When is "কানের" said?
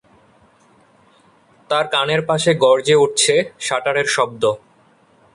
1.87-2.21